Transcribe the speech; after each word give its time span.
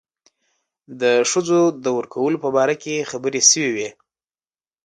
د 1.01 1.03
ښځو 1.31 1.61
د 1.83 1.85
ورکولو 1.97 2.37
په 2.43 2.49
باره 2.55 2.75
کې 2.83 3.07
خبرې 3.11 3.41
شوې 3.49 3.69
وې. 3.75 3.89